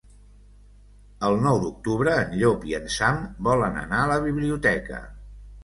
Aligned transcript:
El 1.29 1.37
nou 1.43 1.59
d'octubre 1.65 2.15
en 2.23 2.33
Llop 2.41 2.67
i 2.71 2.75
en 2.79 2.89
Sam 2.97 3.21
volen 3.51 3.79
anar 3.85 4.03
a 4.07 4.11
la 4.17 4.19
biblioteca. 4.27 5.07